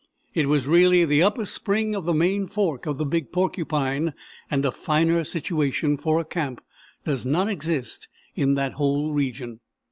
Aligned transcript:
It 0.33 0.47
was 0.49 0.65
really 0.65 1.05
the 1.05 1.21
upper 1.21 1.45
spring 1.45 1.93
of 1.93 2.05
the 2.05 2.13
main 2.15 2.47
fork 2.47 2.87
of 2.87 2.97
the 2.97 3.05
Big 3.05 3.31
Porcupine, 3.31 4.15
and 4.49 4.65
a 4.65 4.71
finer 4.71 5.23
situation 5.23 5.95
for 5.95 6.19
a 6.19 6.25
camp 6.25 6.63
does 7.05 7.23
not 7.23 7.47
exist 7.47 8.07
in 8.33 8.55
that 8.55 8.73
whole 8.73 9.11
region. 9.13 9.59